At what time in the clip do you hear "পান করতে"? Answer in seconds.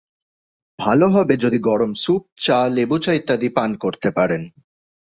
3.49-4.09